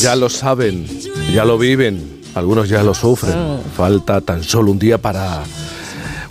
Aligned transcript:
ya 0.00 0.16
lo 0.16 0.28
saben, 0.28 0.86
ya 1.32 1.44
lo 1.44 1.58
viven, 1.58 2.20
algunos 2.34 2.68
ya 2.68 2.82
lo 2.82 2.94
sufren. 2.94 3.34
Ah. 3.36 3.58
Falta 3.76 4.20
tan 4.20 4.42
solo 4.42 4.70
un 4.70 4.78
día 4.78 4.98
para 4.98 5.42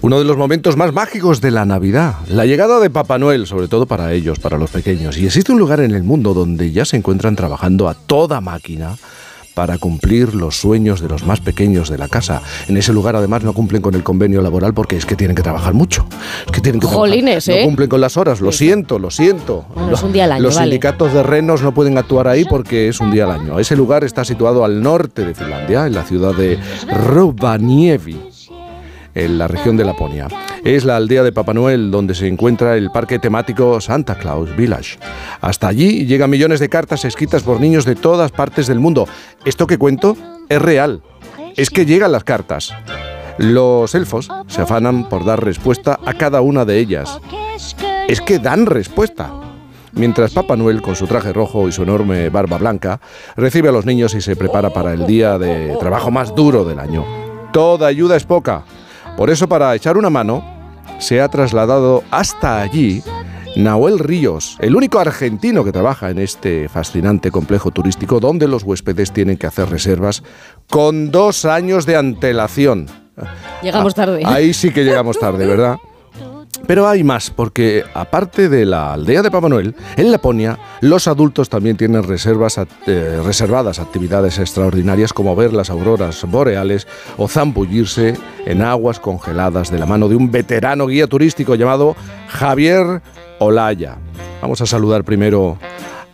uno 0.01 0.19
de 0.19 0.25
los 0.25 0.37
momentos 0.37 0.77
más 0.77 0.93
mágicos 0.93 1.41
de 1.41 1.51
la 1.51 1.65
Navidad, 1.65 2.15
la 2.29 2.45
llegada 2.45 2.79
de 2.79 2.89
Papá 2.89 3.17
Noel, 3.17 3.47
sobre 3.47 3.67
todo 3.67 3.85
para 3.85 4.13
ellos, 4.13 4.39
para 4.39 4.57
los 4.57 4.69
pequeños. 4.69 5.17
Y 5.17 5.25
existe 5.25 5.51
un 5.51 5.59
lugar 5.59 5.79
en 5.79 5.91
el 5.91 6.03
mundo 6.03 6.33
donde 6.33 6.71
ya 6.71 6.85
se 6.85 6.97
encuentran 6.97 7.35
trabajando 7.35 7.89
a 7.89 7.93
toda 7.93 8.41
máquina 8.41 8.95
para 9.57 9.79
cumplir 9.79 10.35
los 10.35 10.55
sueños 10.55 11.01
de 11.01 11.09
los 11.09 11.25
más 11.25 11.41
pequeños 11.41 11.89
de 11.89 11.97
la 11.97 12.07
casa. 12.07 12.43
En 12.67 12.77
ese 12.77 12.93
lugar 12.93 13.15
además 13.15 13.41
no 13.43 13.53
cumplen 13.53 13.81
con 13.81 13.95
el 13.95 14.03
convenio 14.03 14.39
laboral 14.43 14.75
porque 14.75 14.97
es 14.97 15.07
que 15.07 15.15
tienen 15.15 15.35
que 15.35 15.41
trabajar 15.41 15.73
mucho. 15.73 16.05
Es 16.45 16.51
que 16.51 16.61
tienen 16.61 16.79
que 16.79 16.85
trabajar. 16.85 17.09
Jolines, 17.09 17.47
¿eh? 17.47 17.61
No 17.61 17.65
cumplen 17.65 17.89
con 17.89 17.99
las 17.99 18.17
horas, 18.17 18.39
lo 18.39 18.51
siento, 18.51 18.99
lo 18.99 19.09
siento. 19.09 19.65
Bueno, 19.73 19.95
es 19.95 20.03
un 20.03 20.13
día 20.13 20.25
al 20.25 20.33
año, 20.33 20.43
Los 20.43 20.53
vale. 20.53 20.67
sindicatos 20.67 21.11
de 21.11 21.23
renos 21.23 21.63
no 21.63 21.73
pueden 21.73 21.97
actuar 21.97 22.27
ahí 22.27 22.45
porque 22.45 22.87
es 22.87 22.99
un 22.99 23.09
día 23.09 23.23
al 23.23 23.31
año. 23.31 23.57
Ese 23.57 23.75
lugar 23.75 24.03
está 24.03 24.23
situado 24.23 24.63
al 24.63 24.79
norte 24.83 25.25
de 25.25 25.33
Finlandia, 25.33 25.87
en 25.87 25.95
la 25.95 26.03
ciudad 26.03 26.35
de 26.35 26.59
Rovaniemi 27.07 28.36
en 29.17 29.37
la 29.37 29.47
región 29.47 29.75
de 29.77 29.83
Laponia. 29.83 30.27
Es 30.63 30.85
la 30.85 30.95
aldea 30.95 31.23
de 31.23 31.31
Papá 31.31 31.53
Noel 31.53 31.89
donde 31.89 32.13
se 32.13 32.27
encuentra 32.27 32.77
el 32.77 32.91
parque 32.91 33.19
temático 33.19 33.81
Santa 33.81 34.15
Claus 34.15 34.55
Village. 34.55 34.99
Hasta 35.41 35.67
allí 35.67 36.05
llegan 36.05 36.29
millones 36.29 36.59
de 36.59 36.69
cartas 36.69 37.03
escritas 37.03 37.41
por 37.41 37.59
niños 37.59 37.83
de 37.85 37.95
todas 37.95 38.31
partes 38.31 38.67
del 38.67 38.79
mundo. 38.79 39.07
Esto 39.43 39.65
que 39.65 39.77
cuento 39.77 40.15
es 40.49 40.61
real. 40.61 41.01
Es 41.55 41.69
que 41.71 41.85
llegan 41.85 42.11
las 42.11 42.23
cartas. 42.23 42.73
Los 43.39 43.95
elfos 43.95 44.29
se 44.47 44.61
afanan 44.61 45.09
por 45.09 45.25
dar 45.25 45.43
respuesta 45.43 45.99
a 46.05 46.13
cada 46.13 46.41
una 46.41 46.65
de 46.65 46.77
ellas. 46.77 47.19
Es 48.07 48.21
que 48.21 48.39
dan 48.39 48.67
respuesta. 48.67 49.33
Mientras 49.93 50.33
Papá 50.33 50.55
Noel, 50.55 50.83
con 50.83 50.95
su 50.95 51.07
traje 51.07 51.33
rojo 51.33 51.67
y 51.67 51.71
su 51.71 51.81
enorme 51.81 52.29
barba 52.29 52.59
blanca, 52.59 52.99
recibe 53.35 53.69
a 53.69 53.71
los 53.71 53.85
niños 53.85 54.13
y 54.13 54.21
se 54.21 54.35
prepara 54.35 54.69
para 54.69 54.93
el 54.93 55.07
día 55.07 55.39
de 55.39 55.75
trabajo 55.79 56.11
más 56.11 56.35
duro 56.35 56.63
del 56.65 56.77
año. 56.77 57.03
Toda 57.51 57.87
ayuda 57.87 58.15
es 58.15 58.23
poca. 58.23 58.63
Por 59.17 59.31
eso, 59.31 59.49
para 59.49 59.73
echar 59.73 59.97
una 59.97 60.11
mano, 60.11 60.45
se 60.99 61.19
ha 61.21 61.27
trasladado 61.27 62.03
hasta 62.11 62.61
allí 62.61 63.01
Nahuel 63.55 63.97
Ríos, 63.97 64.57
el 64.59 64.75
único 64.75 64.99
argentino 64.99 65.63
que 65.65 65.71
trabaja 65.71 66.11
en 66.11 66.19
este 66.19 66.69
fascinante 66.69 67.31
complejo 67.31 67.71
turístico 67.71 68.19
donde 68.19 68.47
los 68.47 68.61
huéspedes 68.61 69.11
tienen 69.11 69.37
que 69.37 69.47
hacer 69.47 69.69
reservas 69.69 70.21
con 70.69 71.09
dos 71.09 71.45
años 71.45 71.87
de 71.87 71.95
antelación. 71.95 72.85
Llegamos 73.63 73.95
tarde. 73.95 74.21
Ah, 74.23 74.35
Ahí 74.35 74.53
sí 74.53 74.71
que 74.71 74.83
llegamos 74.83 75.17
tarde, 75.17 75.47
¿verdad? 75.47 75.77
Pero 76.65 76.87
hay 76.87 77.03
más, 77.03 77.29
porque 77.29 77.83
aparte 77.93 78.49
de 78.49 78.65
la 78.65 78.93
aldea 78.93 79.21
de 79.21 79.31
Papá 79.31 79.49
Noel, 79.49 79.75
en 79.95 80.11
Laponia 80.11 80.57
los 80.81 81.07
adultos 81.07 81.49
también 81.49 81.77
tienen 81.77 82.03
reservas, 82.03 82.59
eh, 82.87 83.21
reservadas 83.23 83.79
actividades 83.79 84.39
extraordinarias 84.39 85.13
como 85.13 85.35
ver 85.35 85.53
las 85.53 85.69
auroras 85.69 86.23
boreales 86.25 86.87
o 87.17 87.27
zambullirse 87.27 88.15
en 88.45 88.61
aguas 88.61 88.99
congeladas 88.99 89.71
de 89.71 89.79
la 89.79 89.85
mano 89.85 90.09
de 90.09 90.15
un 90.15 90.31
veterano 90.31 90.87
guía 90.87 91.07
turístico 91.07 91.55
llamado 91.55 91.95
Javier 92.27 93.01
Olaya. 93.39 93.97
Vamos 94.41 94.61
a 94.61 94.65
saludar 94.65 95.03
primero 95.03 95.57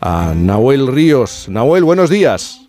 a 0.01 0.33
Nahuel 0.35 0.87
Ríos. 0.87 1.47
Nahuel, 1.49 1.83
buenos 1.83 2.09
días. 2.09 2.62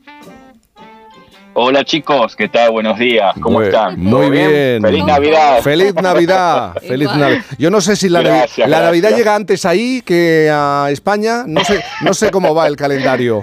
Hola 1.56 1.84
chicos, 1.84 2.34
¿qué 2.34 2.48
tal? 2.48 2.72
Buenos 2.72 2.98
días, 2.98 3.33
¿cómo 3.41 3.58
Muy- 3.58 3.66
están? 3.66 3.98
Muy 4.00 4.10
¿Todo 4.10 4.30
bien. 4.30 4.83
Feliz 4.83 5.05
Navidad. 5.05 5.60
Feliz 5.60 5.94
Navidad. 5.94 6.74
Feliz. 6.88 7.08
Navidad. 7.08 7.44
Yo 7.58 7.70
no 7.70 7.80
sé 7.80 7.94
si 7.94 8.08
la, 8.08 8.20
Navi- 8.22 8.24
Gracias, 8.38 8.69
la 8.69 8.80
Navidad 8.80 9.10
gracias. 9.10 9.19
llega 9.19 9.34
antes 9.36 9.64
ahí 9.64 10.02
que 10.05 10.50
a 10.52 10.88
España. 10.91 11.44
No 11.47 11.62
sé, 11.64 11.80
no 12.02 12.12
sé 12.12 12.30
cómo 12.32 12.55
va 12.56 12.66
el 12.66 12.75
calendario. 12.77 13.42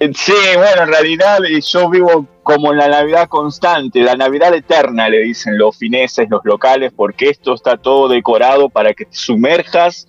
Sí, 0.00 0.32
bueno, 0.56 0.82
en 0.82 0.88
realidad 0.88 1.38
eh, 1.44 1.60
yo 1.60 1.88
vivo 1.88 2.26
como 2.42 2.72
en 2.72 2.78
la 2.78 2.88
Navidad 2.88 3.28
constante, 3.28 4.00
la 4.00 4.14
Navidad 4.16 4.52
eterna, 4.54 5.08
le 5.08 5.20
dicen 5.22 5.56
los 5.56 5.76
fineses, 5.78 6.26
los 6.28 6.44
locales, 6.44 6.92
porque 6.94 7.30
esto 7.30 7.54
está 7.54 7.76
todo 7.76 8.08
decorado 8.08 8.68
para 8.68 8.92
que 8.92 9.04
te 9.06 9.16
sumerjas 9.16 10.06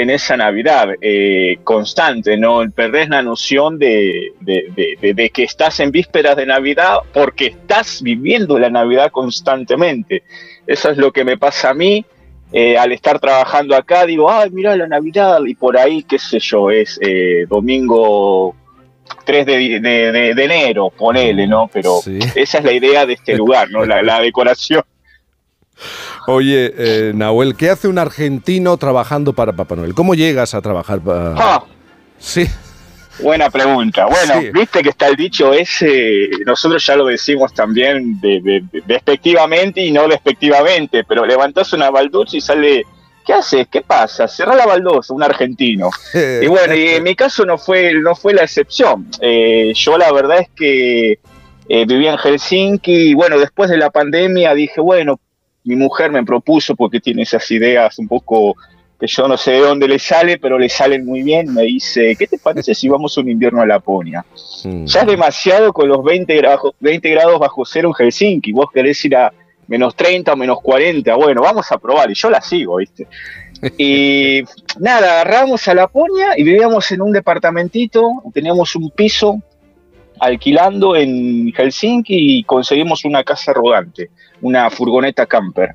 en 0.00 0.10
esa 0.10 0.36
Navidad 0.36 0.90
eh, 1.00 1.58
constante, 1.64 2.36
¿no? 2.36 2.60
Perdés 2.70 3.08
la 3.08 3.20
noción 3.22 3.78
de, 3.80 4.32
de- 4.40 4.66
de- 4.76 4.94
de- 5.00 5.14
de 5.14 5.30
que 5.30 5.42
estás 5.42 5.80
en 5.80 5.90
vísperas 5.90 6.36
de 6.36 6.46
Navidad 6.46 6.98
porque 7.12 7.46
estás 7.46 8.00
viviendo 8.00 8.58
la 8.60 8.70
Navidad 8.70 9.10
constantemente. 9.10 10.22
Eso 10.66 10.90
es 10.90 10.98
lo 10.98 11.10
que 11.12 11.24
me 11.24 11.36
pasa 11.36 11.70
a 11.70 11.74
mí. 11.74 12.04
eh, 12.50 12.78
al 12.78 12.92
estar 12.92 13.18
trabajando 13.20 13.76
acá, 13.76 14.06
digo, 14.06 14.30
ay, 14.30 14.48
mira 14.50 14.74
la 14.74 14.86
Navidad, 14.88 15.40
y 15.46 15.54
por 15.54 15.76
ahí, 15.76 16.02
qué 16.04 16.18
sé 16.18 16.38
yo, 16.38 16.70
es 16.70 16.98
eh, 17.02 17.44
domingo 17.46 18.54
3 19.26 19.44
de, 19.44 19.80
de- 19.80 20.12
de- 20.12 20.34
de 20.34 20.44
enero, 20.44 20.88
ponele, 20.96 21.46
¿no? 21.46 21.68
Pero 21.70 21.98
Sí. 22.02 22.18
esa 22.36 22.58
es 22.58 22.64
la 22.64 22.72
idea 22.72 23.04
de 23.04 23.12
este 23.14 23.36
lugar, 23.36 23.68
¿no? 23.70 23.84
La, 23.84 24.00
la 24.02 24.20
decoración. 24.22 24.82
Oye, 26.30 26.74
eh, 26.76 27.12
Nahuel, 27.14 27.56
¿qué 27.56 27.70
hace 27.70 27.88
un 27.88 27.98
argentino 27.98 28.76
trabajando 28.76 29.32
para 29.32 29.54
Papá 29.54 29.76
Noel? 29.76 29.94
¿Cómo 29.94 30.14
llegas 30.14 30.52
a 30.52 30.60
trabajar 30.60 31.00
para.? 31.00 31.34
Ah, 31.38 31.64
Sí. 32.18 32.44
buena 33.20 33.48
pregunta. 33.48 34.04
Bueno, 34.04 34.40
Sí. 34.42 34.50
viste 34.52 34.82
que 34.82 34.90
está 34.90 35.08
el 35.08 35.16
dicho 35.16 35.54
ese, 35.54 36.28
nosotros 36.44 36.84
ya 36.84 36.96
lo 36.96 37.06
decimos 37.06 37.54
también 37.54 38.20
de, 38.20 38.40
de- 38.42 38.62
de- 38.70 38.82
despectivamente 38.86 39.80
y 39.80 39.90
no 39.90 40.06
despectivamente, 40.06 41.02
pero 41.04 41.24
levantás 41.24 41.72
una 41.72 41.88
baldosa 41.90 42.36
y 42.36 42.42
sale, 42.42 42.82
¿qué 43.26 43.32
haces? 43.32 43.66
¿Qué 43.72 43.80
pasa? 43.80 44.28
Cerrá 44.28 44.54
la 44.54 44.66
baldosa, 44.66 45.14
un 45.14 45.22
argentino. 45.22 45.88
Y 46.42 46.46
bueno, 46.46 46.74
y 46.74 46.88
en 46.88 47.04
mi 47.04 47.14
caso 47.16 47.46
no 47.46 47.56
fue, 47.56 47.94
no 47.94 48.14
fue 48.14 48.34
la 48.34 48.42
excepción. 48.42 49.08
Eh, 49.22 49.72
yo 49.74 49.96
la 49.96 50.12
verdad 50.12 50.40
es 50.40 50.48
que 50.54 51.18
eh, 51.70 51.86
vivía 51.86 52.12
en 52.12 52.18
Helsinki 52.18 52.92
y 52.92 53.14
bueno, 53.14 53.38
después 53.38 53.70
de 53.70 53.78
la 53.78 53.88
pandemia 53.88 54.52
dije, 54.54 54.80
bueno, 54.82 55.18
mi 55.68 55.76
mujer 55.76 56.10
me 56.10 56.24
propuso 56.24 56.74
porque 56.74 56.98
tiene 56.98 57.22
esas 57.22 57.50
ideas 57.50 57.98
un 57.98 58.08
poco 58.08 58.56
que 58.98 59.06
yo 59.06 59.28
no 59.28 59.36
sé 59.36 59.52
de 59.52 59.58
dónde 59.60 59.86
le 59.86 59.98
sale, 59.98 60.38
pero 60.38 60.58
le 60.58 60.70
salen 60.70 61.04
muy 61.04 61.22
bien. 61.22 61.52
Me 61.52 61.62
dice, 61.62 62.16
¿qué 62.18 62.26
te 62.26 62.38
parece 62.38 62.74
si 62.74 62.88
vamos 62.88 63.18
un 63.18 63.28
invierno 63.28 63.60
a 63.60 63.66
Laponia? 63.66 64.24
Mm. 64.64 64.86
Ya 64.86 65.00
es 65.00 65.06
demasiado 65.06 65.74
con 65.74 65.86
los 65.88 66.02
20 66.02 66.34
grados, 66.36 66.72
20 66.80 67.10
grados 67.10 67.38
bajo 67.38 67.66
cero 67.66 67.90
en 67.90 67.94
Helsinki. 67.94 68.50
Vos 68.52 68.68
querés 68.72 69.04
ir 69.04 69.14
a 69.14 69.30
menos 69.66 69.94
30 69.94 70.32
o 70.32 70.36
menos 70.36 70.58
40. 70.62 71.14
Bueno, 71.16 71.42
vamos 71.42 71.70
a 71.70 71.76
probar. 71.76 72.10
Y 72.10 72.14
yo 72.14 72.30
la 72.30 72.40
sigo, 72.40 72.76
¿viste? 72.76 73.06
Y 73.76 74.42
nada, 74.78 75.20
agarramos 75.20 75.66
a 75.66 75.74
Laponia 75.74 76.38
y 76.38 76.44
vivíamos 76.44 76.90
en 76.92 77.02
un 77.02 77.12
departamentito. 77.12 78.22
Teníamos 78.32 78.74
un 78.74 78.90
piso 78.90 79.42
alquilando 80.20 80.96
en 80.96 81.52
Helsinki 81.52 82.38
y 82.38 82.44
conseguimos 82.44 83.04
una 83.04 83.24
casa 83.24 83.52
rodante, 83.52 84.10
una 84.40 84.70
furgoneta 84.70 85.26
camper. 85.26 85.74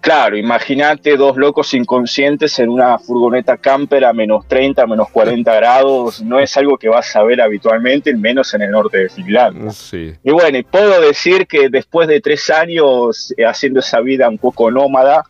Claro, 0.00 0.38
imagínate 0.38 1.14
dos 1.16 1.36
locos 1.36 1.74
inconscientes 1.74 2.58
en 2.58 2.70
una 2.70 2.98
furgoneta 2.98 3.58
camper 3.58 4.06
a 4.06 4.14
menos 4.14 4.48
30, 4.48 4.86
menos 4.86 5.10
40 5.10 5.54
grados. 5.54 6.22
No 6.22 6.38
es 6.38 6.56
algo 6.56 6.78
que 6.78 6.88
vas 6.88 7.14
a 7.16 7.22
ver 7.22 7.40
habitualmente, 7.42 8.14
menos 8.16 8.54
en 8.54 8.62
el 8.62 8.70
norte 8.70 8.96
de 8.96 9.08
Finlandia. 9.10 9.70
Sí. 9.72 10.14
Y 10.24 10.30
bueno, 10.30 10.58
puedo 10.70 11.02
decir 11.02 11.46
que 11.46 11.68
después 11.68 12.08
de 12.08 12.22
tres 12.22 12.48
años 12.48 13.34
eh, 13.36 13.44
haciendo 13.44 13.80
esa 13.80 14.00
vida 14.00 14.26
un 14.28 14.38
poco 14.38 14.70
nómada, 14.70 15.24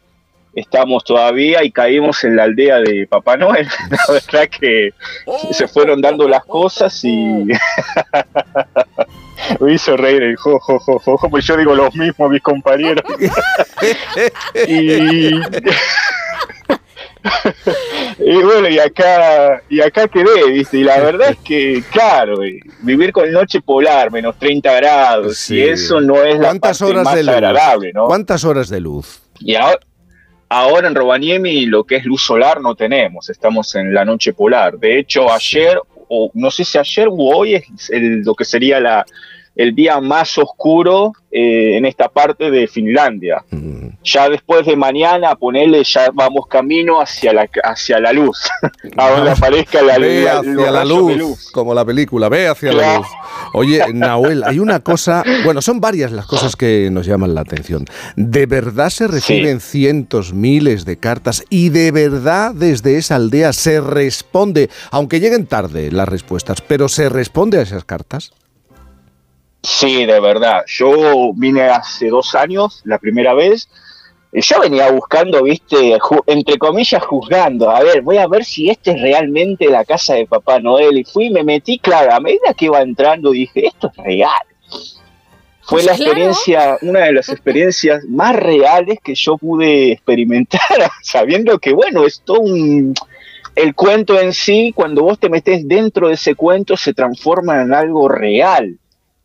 estamos 0.55 1.05
todavía 1.05 1.63
y 1.65 1.71
caímos 1.71 2.25
en 2.25 2.37
la 2.37 2.45
aldea 2.45 2.79
de 2.81 3.07
Papá 3.07 3.37
Noel. 3.37 3.69
La 3.91 4.13
verdad 4.15 4.49
que 4.49 4.93
se 5.53 5.69
fueron 5.69 6.01
dando 6.01 6.29
las 6.29 6.45
cosas 6.45 6.99
y 7.05 7.45
me 9.61 9.73
hizo 9.73 9.97
reír 9.97 10.23
el 10.23 10.37
jo, 10.37 10.59
jo, 10.61 10.79
jo, 10.79 10.99
jo, 10.99 11.31
pues 11.31 11.45
yo 11.45 11.57
digo 11.57 11.75
lo 11.75 11.91
mismo 11.93 12.27
a 12.27 12.29
mis 12.29 12.43
compañeros. 12.43 13.05
y... 14.69 15.31
y 18.19 18.43
bueno, 18.43 18.69
y 18.69 18.79
acá, 18.79 19.63
y 19.69 19.81
acá 19.81 20.09
quedé, 20.09 20.51
¿viste? 20.51 20.79
Y 20.79 20.85
la 20.85 21.01
verdad 21.01 21.31
es 21.31 21.39
que, 21.39 21.83
claro, 21.91 22.43
eh, 22.43 22.61
vivir 22.81 23.13
con 23.13 23.31
noche 23.31 23.61
polar, 23.61 24.11
menos 24.11 24.39
30 24.39 24.73
grados, 24.75 25.39
Sí. 25.39 25.57
y 25.57 25.63
eso 25.63 26.01
no 26.01 26.23
es 26.23 26.39
la 26.39 26.49
¿Cuántas 26.49 26.79
parte 26.79 26.93
horas 26.93 27.05
más 27.05 27.15
de 27.15 27.23
luz? 27.25 27.35
agradable, 27.35 27.93
¿no? 27.93 28.07
¿Cuántas 28.07 28.45
horas 28.45 28.69
de 28.69 28.81
luz? 28.81 29.21
Y 29.41 29.55
ahora, 29.55 29.79
ahora 30.51 30.89
en 30.89 30.95
Rovaniemi 30.95 31.65
lo 31.67 31.85
que 31.85 31.97
es 31.97 32.05
luz 32.05 32.23
solar 32.23 32.61
no 32.61 32.75
tenemos, 32.75 33.31
estamos 33.31 33.75
en 33.77 33.95
la 33.95 34.05
noche 34.05 34.35
polar. 34.35 34.79
De 34.79 34.99
hecho, 34.99 35.33
ayer, 35.33 35.81
o 36.09 36.31
no 36.35 36.51
sé 36.51 36.65
si 36.65 36.77
ayer 36.77 37.09
u 37.09 37.33
hoy 37.33 37.55
es 37.55 37.89
el- 37.91 38.21
lo 38.23 38.35
que 38.35 38.45
sería 38.45 38.81
la, 38.81 39.07
el 39.57 39.75
día 39.75 40.01
más 40.01 40.39
oscuro 40.39 41.13
eh, 41.31 41.77
en 41.77 41.85
esta 41.85 42.09
parte 42.09 42.51
de 42.51 42.67
Finlandia. 42.67 43.43
Mm. 43.51 43.81
Ya 44.03 44.31
después 44.31 44.65
de 44.65 44.77
mañana, 44.77 45.35
ponerle, 45.37 45.85
ya 45.85 46.09
vamos 46.15 46.47
camino 46.47 47.03
hacia 47.03 47.35
la, 47.35 47.47
hacia 47.63 48.01
la 48.01 48.15
luz, 48.15 48.49
a 48.97 49.11
donde 49.11 49.31
aparezca 49.33 49.83
la, 49.83 49.99
Ve 49.99 50.23
la- 50.25 50.39
hacia 50.39 50.71
la 50.71 50.85
luz, 50.87 51.51
como 51.53 51.75
la 51.75 51.85
película, 51.85 52.31
ve 52.31 52.49
hacia 52.49 52.73
la 52.73 52.97
luz. 52.99 53.07
Oye, 53.53 53.83
Nahuel, 53.93 54.43
hay 54.45 54.59
una 54.59 54.81
cosa, 54.81 55.23
bueno, 55.45 55.61
son 55.61 55.81
varias 55.81 56.13
las 56.13 56.25
cosas 56.25 56.57
que 56.57 56.89
nos 56.91 57.05
llaman 57.05 57.35
la 57.35 57.43
atención. 57.43 57.85
¿De 58.17 58.47
verdad 58.47 58.89
se 58.89 59.07
reciben 59.07 59.61
cientos, 59.61 60.33
miles 60.33 60.87
de 60.87 60.97
cartas 60.97 61.45
y 61.51 61.69
de 61.69 61.91
verdad 61.93 62.55
desde 62.55 62.97
esa 62.97 63.17
aldea 63.17 63.53
se 63.53 63.83
responde, 63.83 64.71
aunque 64.91 65.21
lleguen 65.21 65.45
tarde 65.47 65.91
las 65.93 66.09
respuestas, 66.09 66.63
pero 66.63 66.89
se 66.89 67.11
responde 67.11 67.59
a 67.59 67.63
esas 67.63 67.85
cartas? 67.85 68.33
Sí, 69.63 70.07
de 70.07 70.21
verdad. 70.21 70.65
Yo 70.67 71.33
vine 71.35 71.63
hace 71.63 72.09
dos 72.09 72.35
años, 72.35 72.81
la 72.85 72.99
primera 72.99 73.35
vez, 73.35 73.69
yo 74.33 74.61
venía 74.61 74.91
buscando, 74.91 75.43
viste, 75.43 75.99
entre 76.27 76.57
comillas, 76.57 77.03
juzgando. 77.05 77.71
A 77.71 77.83
ver, 77.83 78.03
voy 78.03 78.19
a 78.19 78.29
ver 78.29 78.45
si 78.45 78.71
este 78.71 78.93
es 78.93 79.01
realmente 79.01 79.69
la 79.69 79.85
casa 79.85 80.15
de 80.15 80.27
Papá 80.27 80.61
Noel. 80.61 80.99
Y 80.99 81.05
fui, 81.05 81.31
me 81.31 81.43
metí, 81.43 81.79
claro, 81.79 82.15
a 82.15 82.21
medida 82.21 82.55
que 82.57 82.67
iba 82.67 82.81
entrando 82.81 83.33
dije, 83.33 83.67
esto 83.67 83.91
es 83.93 84.05
real. 84.05 84.31
Fue 85.63 85.83
la 85.83 85.93
experiencia, 85.93 86.79
una 86.83 87.01
de 87.01 87.13
las 87.13 87.29
experiencias 87.29 88.05
más 88.05 88.37
reales 88.37 88.99
que 89.03 89.15
yo 89.15 89.37
pude 89.37 89.93
experimentar, 89.93 90.61
sabiendo 91.03 91.59
que, 91.59 91.73
bueno, 91.73 92.07
es 92.07 92.23
todo 92.25 92.41
un... 92.41 92.95
El 93.57 93.75
cuento 93.75 94.19
en 94.19 94.33
sí, 94.33 94.73
cuando 94.73 95.03
vos 95.03 95.19
te 95.19 95.29
metes 95.29 95.67
dentro 95.67 96.07
de 96.07 96.15
ese 96.15 96.37
cuento, 96.37 96.77
se 96.77 96.95
transforma 96.95 97.61
en 97.61 97.75
algo 97.75 98.09
real 98.09 98.79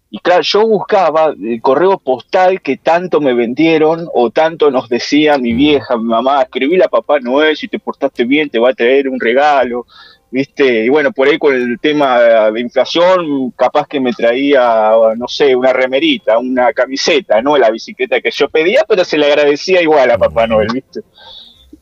y 0.10 0.20
claro, 0.20 0.44
yo 0.44 0.68
buscaba 0.68 1.34
el 1.38 1.62
correo 1.62 1.98
postal 1.98 2.62
que 2.62 2.78
tanto 2.78 3.20
me 3.20 3.34
vendieron 3.34 4.08
o 4.14 4.30
tanto 4.30 4.72
nos 4.72 4.88
decía 4.88 5.38
mi 5.38 5.54
vieja, 5.54 5.98
mi 5.98 6.06
mamá, 6.06 6.44
escribí 6.44 6.82
a 6.82 6.88
Papá 6.88 7.20
Noel, 7.20 7.58
si 7.58 7.68
te 7.68 7.80
portaste 7.80 8.24
bien 8.24 8.50
te 8.50 8.60
va 8.60 8.70
a 8.70 8.74
traer 8.74 9.10
un 9.10 9.20
regalo, 9.20 9.86
¿viste? 10.32 10.86
Y 10.86 10.90
bueno, 10.90 11.12
por 11.12 11.28
ahí 11.28 11.38
con 11.38 11.56
el 11.56 11.80
tema 11.80 12.52
de 12.52 12.62
inflación, 12.62 13.52
capaz 13.52 13.88
que 13.88 14.00
me 14.00 14.14
traía, 14.14 14.92
no 15.18 15.28
sé, 15.28 15.56
una 15.56 15.74
remerita, 15.74 16.38
una 16.38 16.72
camiseta, 16.72 17.42
no 17.42 17.58
la 17.58 17.72
bicicleta 17.72 18.22
que 18.22 18.32
yo 18.32 18.48
pedía, 18.50 18.86
pero 18.88 19.04
se 19.04 19.18
le 19.18 19.26
agradecía 19.26 19.82
igual 19.82 20.12
a 20.12 20.18
Papá 20.18 20.46
Noel, 20.46 20.68
¿viste? 20.74 21.02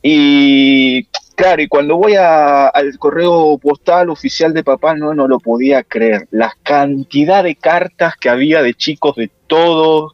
Y 0.02 1.08
Claro, 1.36 1.62
y 1.62 1.68
cuando 1.68 1.98
voy 1.98 2.14
al 2.16 2.98
correo 3.00 3.58
postal 3.58 4.10
oficial 4.10 4.54
de 4.54 4.64
papá, 4.64 4.96
no, 4.96 5.14
no 5.14 5.28
lo 5.28 5.40
podía 5.40 5.84
creer. 5.84 6.28
La 6.32 6.56
cantidad 6.62 7.44
de 7.44 7.56
cartas 7.56 8.16
que 8.18 8.30
había 8.30 8.62
de 8.62 8.76
chicos 8.76 9.16
de 9.16 9.32
todo 9.48 10.14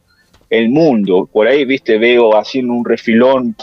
el 0.50 0.70
mundo. 0.70 1.30
Por 1.32 1.48
ahí, 1.48 1.66
viste, 1.66 1.98
veo 1.98 2.38
haciendo 2.38 2.74
un 2.74 2.86
refilón. 2.86 3.56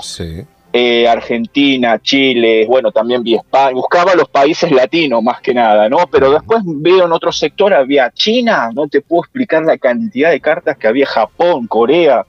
Eh, 0.79 1.09
Argentina, 1.09 1.99
Chile, 2.03 2.67
bueno, 2.69 2.93
también 2.93 3.23
vi 3.23 3.35
España, 3.35 3.73
buscaba 3.73 4.15
los 4.15 4.29
países 4.29 4.71
latinos 4.71 5.23
más 5.23 5.41
que 5.41 5.55
nada, 5.55 5.89
¿no? 5.89 6.07
Pero 6.11 6.31
después 6.31 6.61
veo 6.67 7.07
en 7.07 7.13
otro 7.13 7.33
sector, 7.33 7.73
había 7.73 8.11
China, 8.11 8.69
no 8.75 8.87
te 8.87 9.01
puedo 9.01 9.23
explicar 9.23 9.65
la 9.65 9.79
cantidad 9.79 10.31
de 10.31 10.41
cartas 10.41 10.77
que 10.77 10.87
había 10.87 11.07
Japón, 11.07 11.67
Corea, 11.67 12.27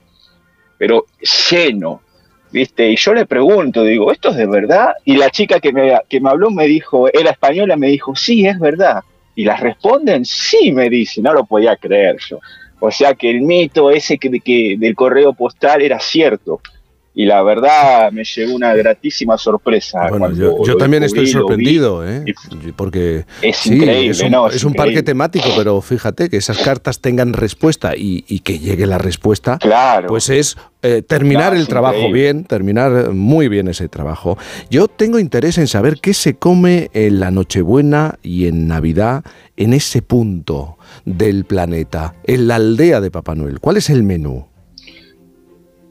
pero 0.78 1.04
lleno. 1.50 2.00
¿Viste? 2.50 2.90
Y 2.90 2.96
yo 2.96 3.14
le 3.14 3.26
pregunto, 3.26 3.82
digo, 3.82 4.12
¿esto 4.12 4.30
es 4.30 4.36
de 4.36 4.46
verdad? 4.46 4.94
Y 5.04 5.16
la 5.16 5.30
chica 5.30 5.60
que 5.60 5.72
me, 5.72 5.98
que 6.08 6.20
me 6.20 6.30
habló 6.30 6.50
me 6.50 6.66
dijo, 6.66 7.08
era 7.12 7.30
española, 7.30 7.76
me 7.76 7.88
dijo, 7.88 8.14
sí, 8.16 8.46
es 8.46 8.58
verdad. 8.58 9.02
Y 9.34 9.44
las 9.44 9.60
responden, 9.60 10.24
sí, 10.24 10.72
me 10.72 10.88
dice, 10.90 11.20
no 11.22 11.32
lo 11.32 11.44
podía 11.44 11.76
creer 11.76 12.16
yo. 12.28 12.40
O 12.80 12.90
sea 12.90 13.14
que 13.14 13.30
el 13.30 13.42
mito 13.42 13.90
ese 13.90 14.18
que, 14.18 14.40
que 14.40 14.76
del 14.78 14.94
correo 14.94 15.32
postal 15.32 15.82
era 15.82 15.98
cierto 15.98 16.60
y 17.18 17.26
la 17.26 17.42
verdad 17.42 18.12
me 18.12 18.22
llegó 18.22 18.54
una 18.54 18.72
gratísima 18.74 19.36
sorpresa. 19.36 20.06
Bueno, 20.08 20.30
yo, 20.64 20.76
también 20.76 21.02
estoy 21.02 21.26
sorprendido, 21.26 22.08
¿eh? 22.08 22.24
porque 22.76 23.24
es 23.42 23.66
increíble, 23.66 24.10
es 24.10 24.20
un, 24.20 24.30
¿no? 24.30 24.46
Es, 24.46 24.62
un 24.62 24.72
parque 24.72 25.02
temático, 25.02 25.48
pero 25.56 25.80
fíjate 25.80 26.30
que 26.30 26.36
esas 26.36 26.58
cartas 26.58 27.00
tengan 27.00 27.32
respuesta 27.32 27.94
y, 27.96 28.22
que 28.44 28.60
llegue 28.60 28.86
la 28.86 28.98
respuesta, 28.98 29.58
claro. 29.58 30.06
pues 30.06 30.28
es 30.30 30.56
eh, 30.82 31.02
terminar 31.02 31.56
el 31.56 31.66
trabajo 31.66 32.12
bien, 32.12 32.44
terminar 32.44 33.12
muy 33.12 33.48
bien 33.48 33.66
ese 33.66 33.88
trabajo. 33.88 34.38
Yo 34.70 34.86
tengo 34.86 35.18
interés 35.18 35.58
en 35.58 35.66
saber 35.66 35.98
qué 36.00 36.14
se 36.14 36.36
come 36.36 36.88
en 36.94 37.18
la 37.18 37.32
Nochebuena 37.32 38.20
y 38.22 38.46
en 38.46 38.68
Navidad 38.68 39.24
en 39.56 39.72
ese 39.72 40.02
punto 40.02 40.78
del 41.04 41.46
planeta, 41.46 42.14
en 42.22 42.46
la 42.46 42.54
aldea 42.54 43.00
de 43.00 43.10
Papá 43.10 43.34
Noel. 43.34 43.58
¿Cuál 43.58 43.78
es 43.78 43.90
el 43.90 44.04
menú? 44.04 44.46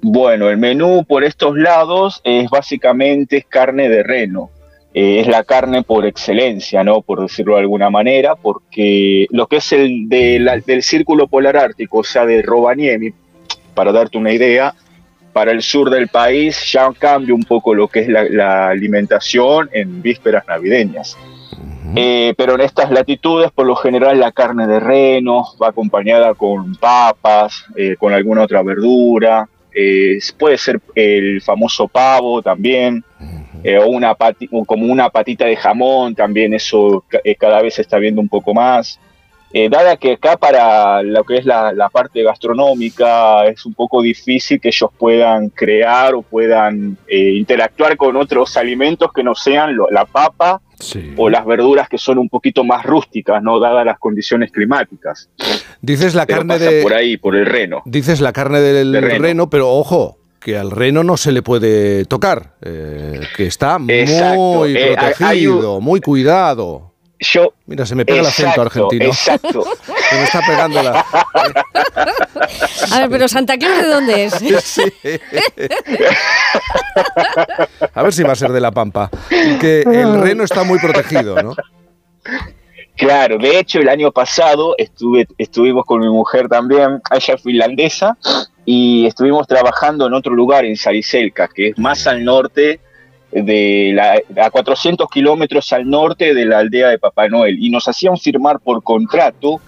Bueno, 0.02 0.50
el 0.50 0.58
menú 0.58 1.04
por 1.06 1.24
estos 1.24 1.58
lados 1.58 2.22
es 2.24 2.50
básicamente 2.50 3.46
carne 3.48 3.90
de 3.90 4.04
reno. 4.04 4.52
Eh, 4.94 5.20
es 5.20 5.28
la 5.28 5.44
carne 5.44 5.84
por 5.84 6.06
excelencia, 6.06 6.84
¿no? 6.84 7.02
Por 7.02 7.22
decirlo 7.22 7.56
de 7.56 7.62
alguna 7.62 7.90
manera, 7.90 8.36
porque 8.36 9.28
lo 9.32 9.48
que 9.48 9.58
es 9.58 9.72
el 9.74 10.08
del 10.08 10.82
círculo 10.82 11.28
polar 11.28 11.58
ártico, 11.58 12.00
o 12.00 12.04
sea, 12.04 12.26
de 12.26 12.42
Rovaniemi, 12.42 13.12
para 13.74 13.92
darte 13.92 14.18
una 14.18 14.32
idea, 14.32 14.74
para 15.34 15.52
el 15.52 15.62
sur 15.62 15.92
del 15.92 16.08
país 16.08 16.72
ya 16.72 16.90
cambia 16.98 17.36
un 17.36 17.44
poco 17.44 17.76
lo 17.76 17.88
que 17.88 18.00
es 18.00 18.08
la, 18.08 18.70
alimentación 18.70 19.70
en 19.72 20.02
vísperas 20.02 20.48
navideñas. 20.48 21.16
Eh, 21.96 22.34
pero 22.36 22.56
en 22.56 22.62
estas 22.62 22.90
latitudes, 22.90 23.52
por 23.52 23.68
lo 23.68 23.76
general, 23.76 24.20
la 24.20 24.32
carne 24.32 24.66
de 24.66 24.80
reno 24.80 25.46
va 25.62 25.70
acompañada 25.70 26.34
con 26.34 26.76
papas, 26.76 27.66
eh, 27.76 27.96
con 28.00 28.14
alguna 28.14 28.44
otra 28.44 28.64
verdura, 28.64 29.48
eh, 29.80 30.18
puede 30.40 30.58
ser 30.58 30.82
el 30.96 31.40
famoso 31.40 31.88
pavo 31.88 32.42
también, 32.42 33.04
eh, 33.64 33.78
o 33.78 33.88
una 33.88 34.16
como 34.66 34.92
una 34.92 35.12
patita 35.12 35.46
de 35.46 35.56
jamón, 35.56 36.16
también 36.16 36.56
eso 36.56 37.06
eh, 37.24 37.36
cada 37.36 37.62
vez 37.62 37.76
se 37.76 37.84
está 37.84 38.00
viendo 38.00 38.20
un 38.20 38.28
poco 38.28 38.56
más. 38.56 39.00
dada 39.70 39.96
que 39.96 40.14
acá 40.14 40.36
para 40.36 41.04
lo 41.04 41.24
que 41.24 41.38
es 41.38 41.46
la, 41.46 41.90
parte 41.92 42.24
gastronómica 42.24 43.46
es 43.46 43.68
un 43.68 43.76
poco 43.76 44.02
difícil 44.02 44.60
que 44.60 44.70
ellos 44.70 44.90
puedan 44.98 45.50
crear 45.50 46.16
o 46.16 46.24
puedan 46.24 46.98
interactuar 47.08 47.96
con 47.98 48.16
otros 48.16 48.58
alimentos 48.58 49.14
que 49.14 49.22
no 49.22 49.36
sean 49.36 49.78
la 49.92 50.06
papa 50.06 50.60
o 51.16 51.30
las 51.30 51.46
verduras 51.46 51.90
que 51.90 51.98
son 51.98 52.18
un 52.18 52.30
poquito 52.30 52.64
más 52.64 52.86
rústicas, 52.86 53.42
no 53.42 53.60
dadas 53.60 53.86
las 53.86 54.00
condiciones 54.00 54.52
climáticas. 54.52 55.30
Dices 55.82 56.16
la 56.16 56.26
carne 56.26 56.60
de 56.60 56.82
por 56.82 56.94
ahí, 56.94 57.18
por 57.18 57.36
el 57.36 57.46
reno. 57.46 57.82
Dices 57.86 58.22
la 58.22 58.34
carne 58.34 58.60
del 58.60 58.94
reno. 59.02 59.50
pero 59.50 59.70
ojo, 59.70 60.18
que 60.40 60.58
al 60.58 60.72
reno 60.72 61.04
no 61.04 61.18
se 61.18 61.32
le 61.32 61.42
puede 61.42 62.06
tocar, 62.06 62.54
eh, 62.62 63.22
que 63.36 63.48
está 63.48 63.80
muy 63.80 63.94
eh, 63.96 64.96
protegido, 64.96 65.82
muy 65.82 66.00
cuidado. 66.00 66.87
Yo, 67.20 67.54
Mira, 67.66 67.86
se 67.86 67.96
me 67.96 68.06
pega 68.06 68.20
el 68.20 68.28
acento 68.28 68.62
argentino. 68.62 69.06
Exacto. 69.06 69.64
se 70.10 70.16
me 70.16 70.24
está 70.24 70.42
pegando 70.42 70.84
la. 70.84 71.06
A 72.92 73.00
ver, 73.00 73.10
pero 73.10 73.28
Santa 73.28 73.58
Claus 73.58 73.82
de 73.82 73.88
dónde 73.88 74.26
es? 74.26 74.34
A 77.94 78.04
ver 78.04 78.14
si 78.14 78.22
va 78.24 78.34
a 78.34 78.36
ser 78.36 78.52
de 78.52 78.62
la 78.62 78.72
Pampa. 78.72 79.10
Que 79.30 79.82
el 79.82 80.22
reno 80.22 80.44
está 80.44 80.64
muy 80.64 80.78
protegido, 80.80 81.42
¿no? 81.42 81.56
Claro, 82.96 83.38
de 83.38 83.60
hecho 83.60 83.80
el 83.80 83.90
año 83.90 84.12
pasado 84.12 84.74
estuve, 84.78 85.28
estuvimos 85.38 85.86
con 85.86 86.00
mi 86.00 86.10
mujer 86.10 86.50
también, 86.50 87.00
ella 87.12 87.34
es 87.36 87.42
finlandesa, 87.44 88.18
y 88.66 89.06
estuvimos 89.06 89.48
trabajando 89.48 90.08
en 90.08 90.16
otro 90.16 90.34
lugar, 90.34 90.66
en 90.66 90.76
Sariselka, 90.76 91.48
que 91.48 91.70
es 91.70 91.78
más 91.78 92.08
al 92.08 92.26
norte, 92.26 92.80
de 93.44 93.92
la, 93.94 94.22
a 94.44 94.50
400 94.50 95.08
kilómetros 95.10 95.72
al 95.74 95.90
norte 95.90 96.34
de 96.34 96.46
la 96.46 96.60
aldea 96.60 96.90
de 96.90 97.00
Papá 97.00 97.28
Noel, 97.28 97.58
y 97.64 97.70
nos 97.70 97.88
hacían 97.88 98.18
firmar 98.18 98.60
por 98.60 98.84
contrato 98.84 99.62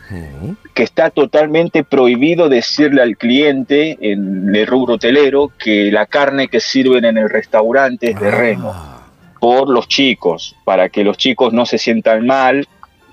que 0.73 0.83
está 0.83 1.09
totalmente 1.09 1.83
prohibido 1.83 2.49
decirle 2.49 3.01
al 3.01 3.17
cliente 3.17 3.97
en 4.01 4.55
el 4.55 4.65
rubro 4.65 4.95
hotelero 4.95 5.51
que 5.57 5.91
la 5.91 6.05
carne 6.05 6.47
que 6.47 6.59
sirven 6.59 7.05
en 7.05 7.17
el 7.17 7.29
restaurante 7.29 8.11
es 8.11 8.19
de 8.19 8.31
reno 8.31 8.71
ah. 8.73 9.07
por 9.39 9.69
los 9.69 9.87
chicos, 9.87 10.55
para 10.65 10.89
que 10.89 11.03
los 11.03 11.17
chicos 11.17 11.53
no 11.53 11.65
se 11.65 11.77
sientan 11.77 12.25
mal 12.25 12.67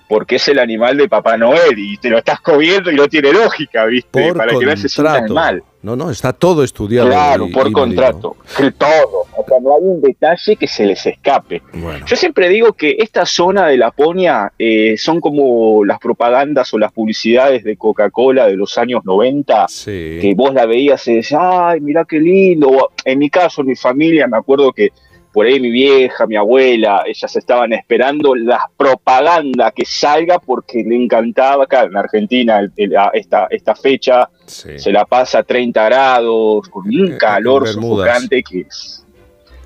porque 0.09 0.37
es 0.37 0.49
el 0.49 0.59
animal 0.59 0.97
de 0.97 1.09
Papá 1.09 1.37
Noel 1.37 1.79
y 1.79 1.97
te 1.99 2.09
lo 2.09 2.19
estás 2.19 2.41
comiendo 2.41 2.91
y 2.91 2.95
no 2.95 3.09
tiene 3.09 3.33
lógica, 3.33 3.85
¿viste? 3.87 4.33
Para 4.35 4.57
que 4.57 4.65
no 4.65 4.77
se 4.77 4.89
sientan 4.89 5.33
mal. 5.33 5.63
No, 5.87 5.95
no, 5.95 6.11
está 6.11 6.33
todo 6.33 6.65
estudiado. 6.65 7.11
Claro, 7.11 7.47
por 7.49 7.71
contrato. 7.71 8.37
todo. 8.77 9.25
O 9.37 9.45
sea, 9.47 9.61
no 9.63 9.77
hay 9.77 9.83
un 9.83 10.01
detalle 10.01 10.57
que 10.57 10.67
se 10.67 10.85
les 10.85 11.07
escape. 11.07 11.63
Yo 12.05 12.17
siempre 12.17 12.49
digo 12.49 12.73
que 12.73 12.97
esta 12.99 13.25
zona 13.25 13.69
de 13.69 13.77
Laponia 13.77 14.53
eh, 14.59 14.97
son 14.99 15.21
como 15.21 15.85
las 15.85 16.01
propagandas 16.01 16.75
o 16.75 16.79
las 16.79 16.91
publicidades 16.91 17.63
de 17.63 17.77
Coca-Cola 17.77 18.49
de 18.49 18.57
los 18.57 18.77
años 18.79 19.05
90, 19.05 19.67
que 19.85 20.35
vos 20.37 20.53
la 20.53 20.67
veías 20.67 21.07
y 21.07 21.15
decías, 21.15 21.41
ay, 21.41 21.81
mira 21.81 22.05
qué 22.05 22.19
lindo. 22.19 22.91
En 23.05 23.21
mi 23.21 23.31
caso, 23.31 23.61
en 23.61 23.69
mi 23.69 23.77
familia, 23.77 24.27
me 24.27 24.39
acuerdo 24.39 24.73
que 24.73 24.91
por 25.37 25.45
ahí 25.45 25.61
mi 25.61 25.71
vieja, 25.71 26.27
mi 26.27 26.35
abuela, 26.35 27.03
ellas 27.05 27.37
estaban 27.37 27.71
esperando 27.75 28.35
la 28.35 28.71
propaganda 28.75 29.71
que 29.71 29.85
salga 29.85 30.39
porque 30.39 30.83
le 30.83 30.97
encantaba 30.97 31.65
acá 31.65 31.83
en 31.83 31.95
Argentina 31.95 32.67
esta, 33.13 33.47
esta 33.51 33.75
fecha, 33.75 34.31
se 34.47 34.91
la 34.91 35.05
pasa 35.05 35.41
a 35.41 35.43
30 35.43 35.85
grados, 35.85 36.67
con 36.71 36.87
un 36.87 37.13
eh, 37.13 37.19
calor 37.19 37.69
sofocante 37.69 38.43
que 38.43 38.61
es, 38.61 39.05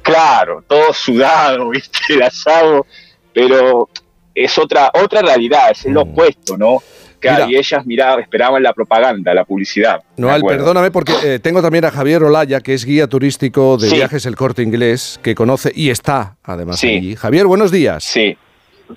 claro, 0.03 0.65
todo 0.67 0.93
sudado, 0.93 1.69
viste, 1.71 2.15
el 2.15 2.23
asado, 2.23 2.85
pero 3.33 3.89
es 4.35 4.59
otra, 4.59 4.91
otra 4.95 5.23
realidad, 5.23 5.71
es 5.71 5.85
el 5.87 5.95
mm. 5.95 5.99
opuesto, 5.99 6.57
¿no? 6.57 6.79
Claro, 7.19 7.47
Mira. 7.49 7.59
y 7.59 7.61
ellas 7.61 7.85
miraban, 7.85 8.21
esperaban 8.21 8.63
la 8.63 8.73
propaganda, 8.73 9.35
la 9.35 9.45
publicidad. 9.45 10.01
acuerdo. 10.39 10.47
perdóname 10.59 10.91
porque 10.91 11.13
eh, 11.23 11.39
tengo 11.39 11.61
también 11.61 11.85
a 11.85 11.91
Javier 11.91 12.23
Olaya, 12.23 12.61
que 12.61 12.73
es 12.73 12.87
guía 12.87 13.09
turístico 13.09 13.77
de 13.77 13.91
Sí. 13.91 13.97
viajes 13.97 14.25
El 14.25 14.37
Corte 14.37 14.63
Inglés, 14.63 15.21
que 15.23 15.35
conoce 15.35 15.71
y 15.75 15.91
está 15.91 16.37
además 16.43 16.81
Sí. 16.81 16.89
allí. 16.97 17.17
Javier, 17.17 17.47
buenos 17.47 17.71
días. 17.71 18.05
Sí. 18.05 18.39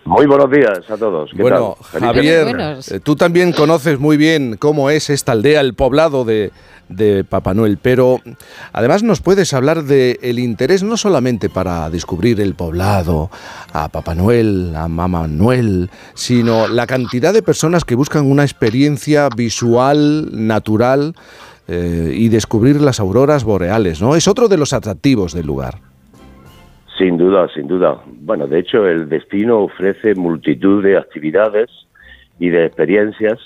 Muy 0.06 0.26
buenos 0.26 0.50
días 0.52 0.90
a 0.90 0.98
todos. 0.98 1.32
¿Qué 1.36 1.42
Bueno, 1.42 1.78
tal? 1.92 2.02
Javier, 2.02 2.80
eh, 2.90 3.00
tú 3.02 3.16
también 3.16 3.52
conoces 3.52 4.00
muy 4.00 4.18
bien 4.18 4.58
cómo 4.58 4.90
es 4.90 5.10
esta 5.10 5.32
aldea, 5.32 5.62
el 5.62 5.74
poblado 5.74 6.26
de, 6.26 6.52
de 6.90 7.24
Papá 7.24 7.54
Noel, 7.54 7.78
pero 7.82 8.20
además 8.72 9.04
nos 9.04 9.22
puedes 9.22 9.54
hablar 9.54 9.84
del 9.84 10.20
el 10.22 10.40
interés 10.40 10.84
no 10.84 10.98
solamente 10.98 11.50
para 11.50 11.90
descubrir 11.90 12.42
el 12.42 12.56
poblado, 12.56 13.30
a 13.72 13.90
Papá 13.90 14.16
Noel, 14.16 14.74
a 14.76 14.88
Mamá 14.88 15.28
Noel, 15.28 15.90
sino 16.14 16.68
la 16.68 16.88
cantidad 16.88 17.34
de 17.34 17.42
personas 17.42 17.86
que 17.86 17.96
buscan 17.96 18.30
una 18.30 18.44
experiencia 18.44 19.30
visual, 19.36 20.30
natural 20.32 21.16
eh, 21.68 22.14
y 22.16 22.30
descubrir 22.30 22.82
las 22.82 23.00
auroras 23.00 23.44
boreales, 23.44 24.02
¿no? 24.02 24.16
Es 24.16 24.28
otro 24.28 24.48
de 24.48 24.58
los 24.58 24.74
atractivos 24.74 25.34
del 25.34 25.46
lugar. 25.46 25.93
Sin 26.98 27.18
duda, 27.18 27.48
sin 27.54 27.68
duda. 27.68 28.02
Bueno, 28.06 28.48
de 28.48 28.60
hecho, 28.60 28.88
el 28.88 29.10
destino 29.10 29.60
ofrece 29.60 30.14
multitud 30.16 30.84
de 30.84 30.98
actividades 30.98 31.70
y 32.40 32.50
de 32.50 32.66
experiencias 32.66 33.40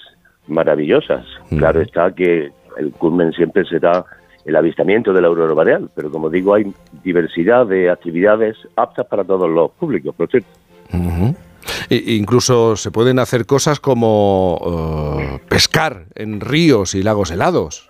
maravillosas. 0.48 1.26
Mm. 1.50 1.58
Claro 1.58 1.82
está 1.82 2.14
que 2.14 2.52
el 2.78 2.92
culmen 2.92 3.32
siempre 3.34 3.66
será 3.66 4.06
el 4.46 4.56
avistamiento 4.56 5.12
de 5.14 5.22
la 5.22 5.28
aurora 5.28 5.54
boreal, 5.54 5.90
pero 5.94 6.10
como 6.10 6.30
digo, 6.30 6.54
hay 6.54 6.74
diversidad 7.04 7.66
de 7.66 7.90
actividades 7.90 8.56
aptas 8.78 9.06
para 9.08 9.24
todos 9.24 9.50
los 9.50 9.72
públicos, 9.72 10.16
por 10.16 10.30
cierto. 10.30 10.50
E- 11.90 12.16
incluso 12.16 12.76
se 12.76 12.92
pueden 12.92 13.20
hacer 13.20 13.46
cosas 13.46 13.80
como 13.80 15.18
eh, 15.20 15.40
pescar 15.50 16.06
en 16.16 16.40
ríos 16.40 16.96
y 16.96 17.04
lagos 17.04 17.32
helados. 17.32 17.90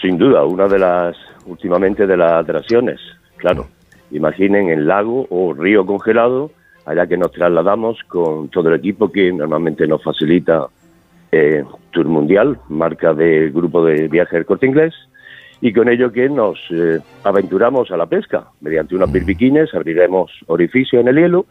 Sin 0.00 0.18
duda, 0.18 0.44
una 0.44 0.68
de 0.68 0.78
las, 0.78 1.16
últimamente, 1.46 2.06
de 2.06 2.16
las 2.16 2.32
atracciones. 2.32 3.00
Claro, 3.36 3.66
imaginen 4.10 4.68
el 4.68 4.86
lago 4.86 5.26
o 5.30 5.52
río 5.54 5.86
congelado, 5.86 6.50
allá 6.86 7.06
que 7.06 7.16
nos 7.16 7.32
trasladamos 7.32 7.98
con 8.08 8.48
todo 8.48 8.68
el 8.68 8.76
equipo 8.76 9.10
que 9.10 9.32
normalmente 9.32 9.86
nos 9.86 10.02
facilita 10.02 10.66
eh, 11.32 11.64
Tour 11.92 12.06
Mundial, 12.06 12.58
marca 12.68 13.14
del 13.14 13.52
grupo 13.52 13.84
de 13.84 14.08
viajes 14.08 14.32
del 14.32 14.46
Corte 14.46 14.66
Inglés, 14.66 14.94
y 15.60 15.72
con 15.72 15.88
ello 15.88 16.10
que 16.10 16.28
nos 16.28 16.58
eh, 16.70 17.00
aventuramos 17.24 17.90
a 17.90 17.96
la 17.96 18.06
pesca. 18.06 18.46
Mediante 18.60 18.94
unos 18.94 19.12
birbiquines 19.12 19.74
abriremos 19.74 20.32
orificio 20.46 21.00
en 21.00 21.08
el 21.08 21.16
hielo 21.16 21.46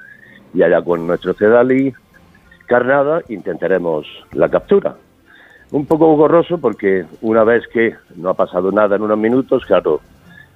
y 0.54 0.64
allá 0.64 0.82
con 0.82 1.06
nuestro 1.06 1.34
cedali 1.34 1.94
carnada 2.66 3.22
intentaremos 3.30 4.08
la 4.34 4.50
captura. 4.50 4.96
Un 5.72 5.86
poco 5.86 6.16
gorroso 6.16 6.58
porque 6.58 7.06
una 7.22 7.44
vez 7.44 7.68
que 7.68 7.96
no 8.16 8.30
ha 8.30 8.34
pasado 8.34 8.72
nada 8.72 8.96
en 8.96 9.04
unos 9.04 9.20
minutos, 9.20 9.64
claro, 9.66 10.02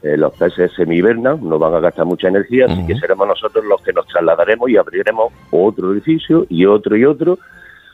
eh, 0.04 0.18
los 0.18 0.34
peces 0.34 0.72
semihibernan, 0.76 1.40
no 1.48 1.58
van 1.58 1.74
a 1.76 1.80
gastar 1.80 2.06
mucha 2.06 2.28
energía, 2.28 2.66
así 2.70 2.86
que 2.86 2.96
seremos 2.96 3.28
nosotros 3.28 3.64
los 3.66 3.82
que 3.82 3.94
nos 3.94 4.06
trasladaremos 4.08 4.70
y 4.70 4.78
abriremos 4.78 5.32
otro 5.52 5.94
edificio 5.94 6.46
y 6.50 6.66
otro 6.66 6.96
y 6.98 7.06
otro, 7.06 7.40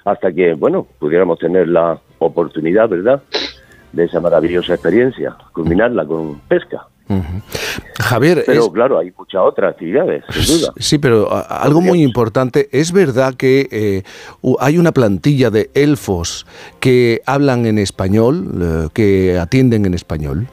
hasta 0.06 0.32
que, 0.34 0.54
bueno, 0.56 0.88
pudiéramos 1.00 1.38
tener 1.40 1.68
la 1.68 2.00
oportunidad, 2.20 2.90
¿verdad?, 2.90 3.22
de 3.92 4.04
esa 4.06 4.20
maravillosa 4.20 4.74
experiencia, 4.74 5.36
culminarla 5.54 6.06
con 6.06 6.40
pesca. 6.48 6.86
Javier, 8.00 8.44
Pero 8.46 8.62
es- 8.66 8.70
claro, 8.70 9.00
hay 9.00 9.12
muchas 9.18 9.42
otras 9.44 9.72
actividades, 9.74 10.24
sin 10.32 10.60
duda. 10.60 10.74
sí, 10.78 11.00
pero 11.00 11.28
algo 11.50 11.82
muy 11.82 12.04
importante, 12.04 12.70
¿es 12.72 12.92
verdad 12.92 13.34
que 13.36 13.68
eh, 13.72 14.04
hay 14.60 14.78
una 14.78 14.92
plantilla 14.92 15.50
de 15.50 15.70
elfos 15.74 16.46
que 16.80 17.22
hablan 17.26 17.66
en 17.66 17.78
español, 17.80 18.46
eh, 18.62 18.88
que 18.94 19.38
atienden 19.40 19.86
en 19.86 19.94
español? 19.96 20.48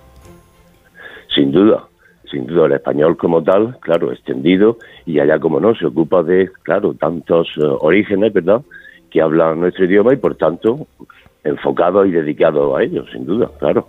Sin 1.37 1.53
duda, 1.53 1.85
sin 2.31 2.47
duda, 2.47 2.65
el 2.65 2.73
español 2.73 3.19
como 3.19 3.43
tal, 3.43 3.79
claro, 3.81 4.11
extendido, 4.11 4.79
y 5.05 5.21
allá 5.21 5.39
como 5.39 5.61
no, 5.61 5.75
se 5.75 5.85
ocupa 5.85 6.23
de, 6.23 6.51
claro, 6.63 6.95
tantos 6.95 7.49
eh, 7.59 7.61
orígenes, 7.81 8.33
¿verdad?, 8.33 8.63
que 9.11 9.21
hablan 9.21 9.61
nuestro 9.61 9.85
idioma 9.85 10.15
y 10.15 10.17
por 10.17 10.35
tanto 10.37 10.87
enfocado 11.47 12.05
y 12.05 12.11
dedicado 12.11 12.77
a 12.77 12.83
ellos, 12.83 13.07
sin 13.13 13.25
duda, 13.25 13.49
claro. 13.59 13.89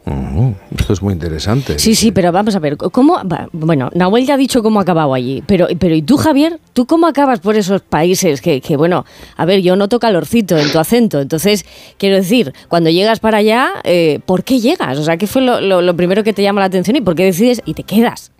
Esto 0.78 0.94
es 0.94 1.02
muy 1.02 1.14
interesante. 1.14 1.80
Sí, 1.80 1.96
sí, 1.96 2.12
pero 2.12 2.32
vamos 2.32 2.56
a 2.56 2.60
ver, 2.60 2.78
¿cómo? 2.78 3.16
va, 3.28 3.48
Bueno, 3.52 3.90
Nahuel 3.96 4.26
ya 4.26 4.36
ha 4.36 4.38
dicho 4.38 4.62
cómo 4.62 4.80
ha 4.80 4.84
acabado 4.84 5.14
allí, 5.14 5.44
pero, 5.48 5.68
pero 5.80 5.96
¿y 5.96 6.02
tú, 6.04 6.18
Javier? 6.18 6.60
¿Tú 6.74 6.86
cómo 6.86 7.08
acabas 7.08 7.40
por 7.40 7.56
esos 7.56 7.82
países 7.82 8.42
que, 8.42 8.62
que, 8.62 8.78
bueno, 8.78 9.06
a 9.36 9.46
ver, 9.46 9.62
yo 9.62 9.76
noto 9.76 10.00
calorcito 10.00 10.58
en 10.58 10.72
tu 10.72 10.80
acento, 10.80 11.20
entonces, 11.20 11.66
quiero 11.98 12.16
decir, 12.18 12.54
cuando 12.68 12.90
llegas 12.92 13.20
para 13.20 13.38
allá, 13.40 13.70
eh, 13.84 14.20
¿por 14.26 14.44
qué 14.44 14.60
llegas? 14.60 15.00
O 15.00 15.04
sea, 15.04 15.18
¿qué 15.18 15.26
fue 15.28 15.42
lo, 15.42 15.60
lo- 15.60 15.82
lo 15.82 15.96
primero 15.96 16.24
que 16.24 16.34
te 16.34 16.44
llama 16.44 16.60
la 16.62 16.68
atención 16.68 16.96
y 16.96 17.02
por 17.02 17.16
qué 17.16 17.24
decides 17.26 17.62
y 17.66 17.74
te 17.74 17.84
quedas? 17.84 18.32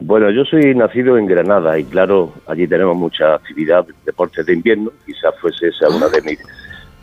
Bueno, 0.00 0.30
yo 0.30 0.44
soy 0.44 0.74
nacido 0.74 1.16
en 1.16 1.26
Granada 1.26 1.78
y 1.78 1.84
claro, 1.84 2.32
allí 2.48 2.66
tenemos 2.66 2.96
mucha 2.96 3.34
actividad, 3.34 3.86
deportes 4.04 4.44
de 4.46 4.54
invierno, 4.54 4.90
quizás 5.06 5.32
fuese 5.40 5.68
esa 5.68 5.88
una 5.94 6.08
de 6.08 6.20
mis 6.22 6.38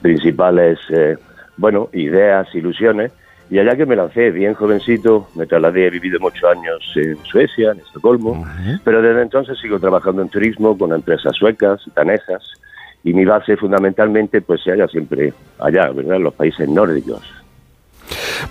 principales, 0.02 0.80
eh, 0.90 1.18
bueno, 1.58 1.90
ideas, 1.94 2.48
ilusiones. 2.54 3.12
Y 3.52 3.58
allá 3.58 3.76
que 3.76 3.86
me 3.86 3.96
lancé 3.96 4.30
bien 4.30 4.54
jovencito, 4.54 5.28
me 5.36 5.48
trasladé, 5.48 5.88
he 5.88 5.90
vivido 5.90 6.20
muchos 6.20 6.44
años 6.44 6.92
en 6.96 7.18
Suecia, 7.24 7.72
en 7.72 7.80
Estocolmo, 7.80 8.46
pero 8.84 9.02
desde 9.02 9.24
entonces 9.24 9.58
sigo 9.60 9.80
trabajando 9.80 10.22
en 10.22 10.30
turismo 10.30 10.78
con 10.78 10.94
empresas 10.94 11.36
suecas, 11.36 11.82
danesas, 11.96 12.44
y 13.04 13.14
mi 13.14 13.26
base 13.26 13.58
fundamentalmente 13.58 14.42
pues 14.42 14.62
se 14.62 14.72
halla 14.72 14.88
siempre 14.88 15.34
allá, 15.58 15.90
¿verdad?, 15.90 16.18
en 16.18 16.24
los 16.24 16.34
países 16.36 16.70
nórdicos. 16.70 17.24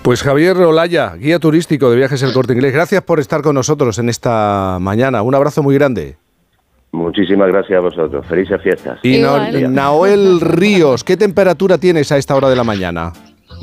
Pues 0.03 0.23
Javier 0.23 0.57
Olaya, 0.57 1.15
guía 1.17 1.39
turístico 1.39 1.91
de 1.91 1.97
Viajes 1.97 2.23
El 2.23 2.33
Corte 2.33 2.53
Inglés, 2.53 2.73
gracias 2.73 3.03
por 3.03 3.21
estar 3.21 3.43
con 3.43 3.55
nosotros 3.55 3.99
en 3.99 4.09
esta 4.09 4.79
mañana. 4.81 5.23
Un 5.23 5.35
abrazo 5.35 5.63
muy 5.63 5.75
grande. 5.75 6.17
Muchísimas 6.93 7.49
gracias 7.49 7.79
a 7.79 7.81
vosotros. 7.81 8.27
Felices 8.27 8.61
fiestas. 8.63 8.99
Y 9.03 9.19
Na- 9.19 9.49
Igual. 9.51 9.75
Naoel 9.75 10.41
Ríos, 10.41 11.05
¿qué 11.05 11.17
temperatura 11.17 11.79
tienes 11.79 12.11
a 12.13 12.17
esta 12.17 12.35
hora 12.35 12.49
de 12.49 12.57
la 12.57 12.65
mañana? 12.65 13.13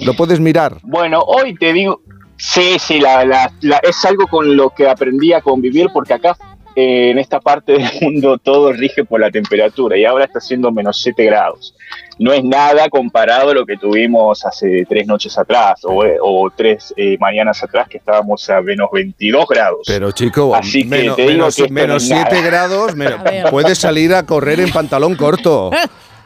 ¿Lo 0.05 0.13
puedes 0.13 0.39
mirar? 0.39 0.77
Bueno, 0.83 1.19
hoy 1.21 1.55
te 1.55 1.73
digo, 1.73 2.01
sí, 2.37 2.77
sí, 2.79 2.99
la, 2.99 3.25
la- 3.25 3.51
la- 3.61 3.79
es 3.79 4.03
algo 4.05 4.27
con 4.27 4.55
lo 4.55 4.69
que 4.69 4.87
aprendí 4.87 5.33
a 5.33 5.41
convivir 5.41 5.87
porque 5.93 6.13
acá 6.13 6.35
eh, 6.75 7.11
en 7.11 7.19
esta 7.19 7.39
parte 7.39 7.73
del 7.73 7.89
mundo 8.01 8.37
todo 8.37 8.71
rige 8.73 9.05
por 9.05 9.19
la 9.19 9.31
temperatura 9.31 9.97
y 9.97 10.05
ahora 10.05 10.25
está 10.25 10.39
haciendo 10.39 10.71
menos 10.71 11.01
7 11.01 11.23
grados. 11.25 11.73
No 12.17 12.31
es 12.31 12.43
nada 12.43 12.87
comparado 12.89 13.49
a 13.49 13.53
lo 13.53 13.65
que 13.65 13.75
tuvimos 13.77 14.45
hace 14.45 14.85
tres 14.87 15.05
noches 15.05 15.37
atrás 15.37 15.81
o, 15.83 16.03
eh, 16.05 16.17
o 16.21 16.49
tres 16.55 16.93
eh, 16.95 17.17
mañanas 17.19 17.61
atrás 17.61 17.87
que 17.89 17.97
estábamos 17.97 18.49
a 18.49 18.61
menos 18.61 18.87
22 18.93 19.45
grados. 19.47 19.81
Pero 19.85 20.11
chico, 20.11 20.55
Así 20.55 20.83
que 20.83 20.89
menos, 20.89 21.15
te 21.17 21.21
digo 21.23 21.33
menos, 21.33 21.55
que 21.55 21.67
menos 21.69 21.87
no 22.09 22.15
es 22.15 22.21
7 22.23 22.35
nada. 22.35 22.41
grados, 22.47 22.95
menos- 22.95 23.21
puedes 23.51 23.77
salir 23.77 24.13
a 24.13 24.23
correr 24.25 24.59
en 24.61 24.71
pantalón 24.71 25.15
corto. 25.15 25.71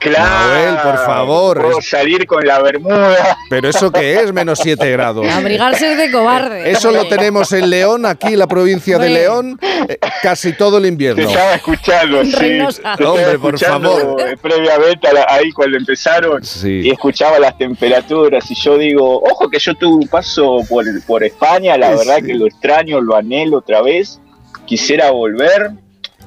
Nahuel, 0.06 0.76
por 0.84 1.06
favor. 1.06 1.62
Puedo 1.62 1.82
salir 1.82 2.26
con 2.26 2.46
la 2.46 2.62
bermuda. 2.62 3.38
¿Pero 3.50 3.70
eso 3.70 3.92
qué 3.92 4.22
es, 4.22 4.32
menos 4.34 4.60
7 4.62 4.90
grados? 4.92 5.28
Abrigarse 5.28 5.92
es 5.92 5.98
de 5.98 6.12
cobarde. 6.12 6.72
Eso 6.72 6.92
lo 6.92 7.06
tenemos 7.08 7.52
en 7.54 7.70
León, 7.70 8.06
aquí 8.06 8.36
la 8.36 8.48
provincia 8.48 8.98
de. 8.98 9.10
León, 9.10 9.60
eh, 9.88 9.98
casi 10.22 10.54
todo 10.54 10.78
el 10.78 10.84
Te 10.84 10.90
invierno. 10.90 11.28
estaba 11.30 11.56
escuchando, 11.56 12.24
sí. 12.24 12.32
Te 12.38 12.64
estaba 12.68 12.96
Hombre, 13.12 13.40
por 13.40 13.56
escuchando, 13.56 13.98
favor. 13.98 14.40
Previamente, 14.42 15.08
ahí 15.28 15.52
cuando 15.52 15.78
empezaron, 15.78 16.44
Sí. 16.44 16.82
y 16.84 16.90
escuchaba 16.92 17.40
las 17.40 17.58
temperaturas, 17.58 18.50
y 18.52 18.56
yo 18.56 18.78
digo, 18.78 19.22
ojo 19.24 19.50
que 19.50 19.60
yo 19.60 19.74
tuve 19.76 19.96
un 20.04 20.08
paso 20.08 20.60
por, 20.70 20.86
por 21.06 21.24
España, 21.24 21.78
la 21.78 21.92
Sí. 21.92 21.98
verdad 22.08 22.26
que 22.26 22.34
lo 22.36 22.46
extraño, 22.48 23.02
lo 23.02 23.16
anhelo 23.16 23.58
otra 23.58 23.82
vez, 23.82 24.20
quisiera 24.66 25.12
volver. 25.12 25.72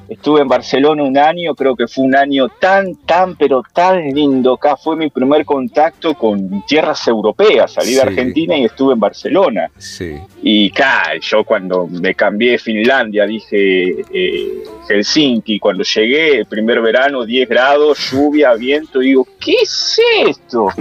Estuve 0.09 0.41
en 0.41 0.47
Barcelona 0.47 1.03
un 1.03 1.17
año, 1.17 1.55
creo 1.55 1.75
que 1.75 1.87
fue 1.87 2.03
un 2.05 2.15
año 2.15 2.49
tan, 2.49 2.95
tan, 3.05 3.35
pero 3.35 3.63
tan 3.73 4.09
lindo. 4.09 4.53
Acá 4.53 4.75
fue 4.77 4.95
mi 4.95 5.09
primer 5.09 5.45
contacto 5.45 6.13
con 6.13 6.63
tierras 6.67 7.07
europeas. 7.07 7.73
Salí 7.73 7.89
Sí. 7.89 7.95
de 7.95 8.01
Argentina 8.01 8.57
y 8.57 8.65
estuve 8.65 8.93
en 8.93 8.99
Barcelona. 8.99 9.69
Sí. 9.77 10.15
Y 10.41 10.69
claro, 10.71 11.19
yo 11.21 11.43
cuando 11.43 11.87
me 11.87 12.13
cambié 12.15 12.51
de 12.51 12.57
Finlandia 12.59 13.25
dije 13.25 14.01
eh, 14.13 14.63
Helsinki, 14.87 15.59
cuando 15.59 15.83
llegué 15.83 16.37
el 16.39 16.45
primer 16.45 16.81
verano 16.81 17.25
10 17.25 17.47
grados, 17.47 18.11
lluvia, 18.11 18.53
viento, 18.55 18.99
digo, 18.99 19.25
¿qué 19.39 19.53
es 19.61 19.99
esto? 20.27 20.67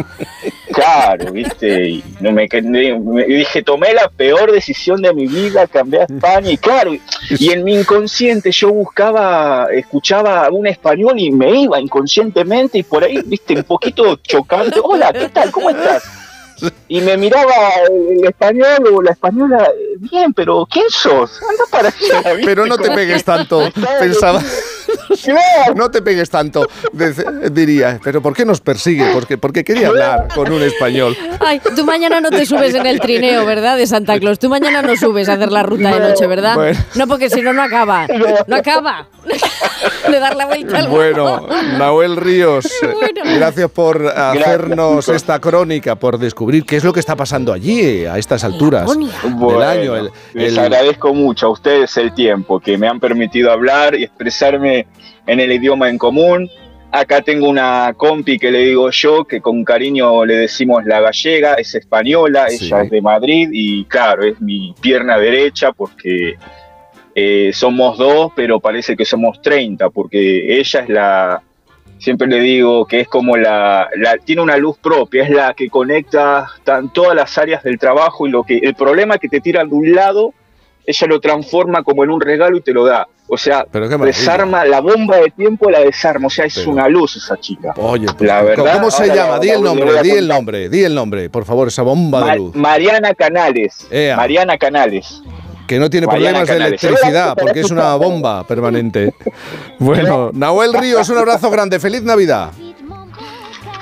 Claro, 0.73 1.31
viste, 1.33 1.87
y 1.87 2.05
no 2.21 2.33
me, 2.33 2.49
me 2.63 3.25
dije, 3.27 3.63
tomé 3.63 3.93
la 3.93 4.09
peor 4.09 4.51
decisión 4.51 5.03
de 5.03 5.13
mi 5.13 5.27
vida, 5.27 5.67
cambié 5.67 6.01
a 6.01 6.05
España 6.05 6.51
y 6.51 6.57
claro, 6.57 6.95
y 6.95 7.51
en 7.53 7.63
mi 7.63 7.75
inconsciente 7.75 8.51
yo 8.51 8.73
buscaba, 8.73 9.12
escuchaba 9.73 10.49
un 10.51 10.67
español 10.67 11.19
y 11.19 11.31
me 11.31 11.63
iba 11.63 11.81
inconscientemente 11.81 12.79
y 12.79 12.83
por 12.83 13.05
ahí, 13.05 13.21
viste, 13.25 13.55
un 13.55 13.65
poquito 13.65 14.17
chocante, 14.17 14.81
hola, 14.83 15.13
¿qué 15.13 15.29
tal? 15.29 15.51
¿Cómo 15.51 15.71
estás? 15.71 16.03
Y 16.89 17.01
me 17.01 17.17
miraba 17.17 17.55
el 17.91 18.25
español 18.25 18.87
o 18.93 19.03
la 19.03 19.13
española, 19.13 19.69
bien, 19.99 20.33
pero 20.33 20.67
¿quién 20.71 20.85
sos? 20.91 21.41
Anda 21.43 21.65
para 21.71 21.89
allá. 21.89 22.35
¿viste? 22.35 22.47
Pero 22.47 22.67
no 22.67 22.79
te 22.79 22.91
pegues 22.91 23.25
tanto, 23.25 23.63
estaba 23.67 23.99
pensaba. 23.99 24.43
No 25.77 25.91
te 25.91 26.03
pegues 26.03 26.31
tanto, 26.31 26.69
diría. 27.51 28.01
Pero 28.03 28.21
¿por 28.21 28.35
qué 28.35 28.45
nos 28.45 28.61
persigue? 28.61 29.11
Porque, 29.13 29.39
porque 29.39 29.65
quería 29.65 29.89
hablar 29.89 30.29
con 30.35 30.53
un 30.53 30.63
español. 30.63 31.17
Ay, 31.41 31.61
tú 31.77 31.85
mañana 31.85 32.21
no 32.21 32.31
te 32.31 32.45
subes 32.47 32.75
en 32.75 32.87
el 32.87 33.01
trineo, 33.01 33.45
¿verdad? 33.45 33.77
De 33.77 33.87
Santa 33.87 34.19
Claus. 34.19 34.39
Tú 34.39 34.49
mañana 34.49 34.83
no 34.83 34.97
subes 34.97 35.29
a 35.29 35.35
hacer 35.35 35.51
la 35.53 35.63
ruta 35.63 35.91
de 35.93 36.01
noche, 36.01 36.27
¿verdad? 36.27 36.57
Bueno. 36.57 36.79
No, 36.95 37.07
porque 37.07 37.31
si 37.31 37.43
no, 37.43 37.53
no 37.53 37.63
acaba. 37.63 38.07
No 38.47 38.57
acaba. 38.57 39.09
De 40.11 40.19
dar 40.19 40.37
la 40.37 40.47
vuelta 40.47 40.79
al 40.79 40.89
Bueno. 40.89 41.47
Nahuel 41.79 42.17
Ríos, 42.17 42.67
eh, 42.83 42.89
Bueno. 42.95 43.23
gracias 43.37 43.71
por 43.71 44.07
hacernos 44.07 45.05
chicos. 45.07 45.17
esta 45.17 45.39
crónica, 45.41 45.95
por 45.97 46.19
descubrir 46.19 46.65
qué 46.65 46.77
es 46.77 46.85
lo 46.85 46.93
que 46.93 47.01
está 47.01 47.17
pasando 47.17 47.53
allí 47.53 48.05
a 48.05 48.19
estas 48.19 48.45
alturas 48.45 48.89
del 48.97 49.09
Bueno, 49.35 49.61
año. 49.63 49.97
El- 49.97 50.11
les 50.35 50.53
el- 50.53 50.59
agradezco 50.59 51.15
mucho 51.15 51.47
a 51.47 51.51
ustedes 51.51 51.97
el 51.97 52.13
tiempo 52.15 52.61
que 52.61 52.77
me 52.79 52.89
han 52.89 53.01
permitido 53.01 53.51
hablar 53.53 53.95
y 53.95 54.05
expresarme 54.05 54.87
en 55.27 55.41
el 55.41 55.53
idioma 55.53 55.89
en 55.89 55.99
común. 55.99 56.49
Acá 56.95 57.23
tengo 57.23 57.49
una 57.49 57.95
compi 57.97 58.39
que 58.39 58.51
le 58.51 58.59
digo 58.67 58.91
yo, 58.91 59.25
que 59.25 59.41
con 59.41 59.65
cariño 59.65 60.27
le 60.27 60.35
decimos 60.37 60.85
la 60.85 61.01
gallega, 61.01 61.55
es 61.55 61.75
española, 61.75 62.49
Sí. 62.51 62.67
ella 62.67 62.83
es 62.83 62.91
de 62.91 63.01
Madrid 63.01 63.49
y 63.51 63.85
claro, 63.87 64.25
es 64.25 64.39
mi 64.43 64.75
pierna 64.81 65.17
derecha 65.17 65.73
porque 65.73 66.35
eh, 67.15 67.51
somos 67.53 67.99
dos, 67.99 68.33
pero 68.35 68.61
parece 68.61 68.97
que 68.97 69.05
somos 69.05 69.41
30, 69.43 69.91
porque 69.91 70.59
ella 70.59 70.81
es 70.81 70.89
la, 70.89 71.43
siempre 71.99 72.27
le 72.29 72.41
digo 72.41 72.87
que 72.87 73.01
es 73.01 73.09
como 73.09 73.37
la, 73.37 73.89
la- 73.97 74.17
tiene 74.19 74.43
una 74.43 74.57
luz 74.57 74.77
propia, 74.79 75.25
es 75.25 75.31
la 75.31 75.55
que 75.55 75.69
conecta 75.69 76.47
tan, 76.65 76.93
todas 76.93 77.15
las 77.15 77.37
áreas 77.39 77.63
del 77.63 77.79
trabajo 77.79 78.27
y 78.27 78.31
lo 78.31 78.43
que 78.45 78.59
el 78.59 78.75
problema 78.75 79.19
que 79.19 79.29
te 79.29 79.41
tiran 79.41 79.69
de 79.69 79.75
un 79.75 79.93
lado, 79.95 80.33
ella 80.87 81.07
lo 81.07 81.21
transforma 81.21 81.83
como 81.85 82.03
en 82.03 82.11
un 82.11 82.21
regalo 82.21 82.57
y 82.57 82.61
te 82.61 82.73
lo 82.73 82.85
da. 82.85 83.07
O 83.29 83.39
sea, 83.39 83.65
Pero 83.71 83.89
desarma 83.89 84.65
la 84.65 84.81
bomba 84.81 85.17
de 85.19 85.31
tiempo, 85.31 85.71
la 85.71 85.79
desarma. 85.81 86.27
O 86.27 86.31
sea, 86.31 86.45
es 86.45 86.57
Pero- 86.57 86.73
una 86.73 86.89
luz 86.89 87.17
esa 87.17 87.39
chica. 87.39 87.73
Oye, 87.77 88.07
pues, 88.19 88.29
La 88.29 88.43
verdad, 88.43 88.75
¿cómo 88.75 88.91
se 88.91 89.07
llama? 89.07 89.35
la- 89.35 89.39
Di 89.39 89.49
el 89.51 89.63
nombre, 89.63 90.03
di 90.03 90.11
el 90.11 90.29
nombre, 90.29 90.69
di 90.69 90.85
el 90.85 90.95
nombre, 90.95 91.31
por 91.31 91.45
favor, 91.47 91.69
esa 91.69 91.83
bomba 91.83 92.21
Ma- 92.21 92.33
de 92.33 92.37
luz. 92.39 92.55
Mariana 92.57 93.15
Canales. 93.15 93.87
Ea. 93.91 94.17
Mariana 94.17 94.59
Canales. 94.59 95.23
Que 95.73 95.79
no 95.79 95.89
tiene 95.89 96.07
problemas 96.07 96.47
de 96.47 96.57
electricidad, 96.57 97.35
porque 97.41 97.61
es 97.61 97.71
una 97.71 97.95
bomba 97.95 98.47
permanente. 98.47 99.15
Bueno, 99.79 100.31
Nahuel 100.35 100.75
Ríos, 100.75 101.09
un 101.09 101.17
abrazo 101.17 101.51
grande, 101.51 101.81
feliz 101.81 102.03
Navidad. 102.03 102.51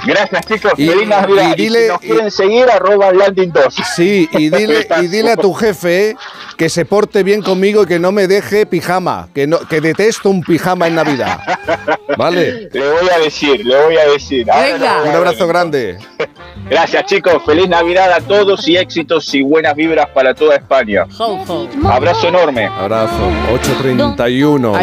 Gracias, 0.07 0.47
chicos. 0.47 0.73
Y- 0.76 0.88
Feliz 0.88 1.09
Navidad. 1.09 1.54
y 1.57 1.62
Y 1.62 1.69
dile- 1.69 1.83
si 1.83 1.88
nos 1.88 2.04
y- 2.04 2.07
quieren 2.09 2.30
seguir, 2.30 2.71
arroba 2.71 3.12
landing 3.12 3.52
2. 3.52 3.75
Sí, 3.97 4.28
y 4.33 4.50
dile, 4.50 4.87
y 5.02 5.07
dile 5.09 5.33
a 5.33 5.37
tu 5.37 5.52
jefe 5.54 6.16
que 6.57 6.69
se 6.69 6.85
porte 6.85 7.23
bien 7.23 7.42
conmigo 7.42 7.83
y 7.83 7.87
que 7.87 7.99
no 7.99 8.12
me 8.12 8.26
deje 8.26 8.66
pijama, 8.66 9.28
que, 9.35 9.47
no, 9.47 9.59
que 9.61 9.80
detesto 9.80 10.28
un 10.30 10.42
pijama 10.42 10.87
en 10.88 10.95
Navidad. 10.95 11.40
¿Vale? 12.16 12.69
Le 12.73 12.90
voy 12.90 13.09
a 13.14 13.19
decir, 13.19 13.64
le 13.64 13.83
voy 13.85 13.97
a 13.97 14.04
decir. 14.11 14.50
Ahora 14.50 14.73
Venga. 14.73 15.02
Un 15.04 15.09
abrazo 15.11 15.47
grande. 15.47 15.99
Gracias, 16.69 17.04
chicos. 17.07 17.42
Feliz 17.47 17.69
Navidad 17.69 18.12
a 18.12 18.21
todos 18.21 18.69
y 18.69 18.76
éxitos 18.76 19.33
y 19.35 19.42
buenas 19.42 19.75
vibras 19.75 20.09
para 20.11 20.35
toda 20.35 20.57
España. 20.57 21.04
Abrazo 21.85 22.28
enorme. 22.28 22.66
Abrazo. 22.66 23.14
831. 23.54 24.75